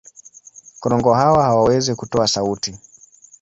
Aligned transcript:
Korongo 0.79 1.13
hawa 1.13 1.43
hawawezi 1.43 1.95
kutoa 1.95 2.27
sauti. 2.27 2.77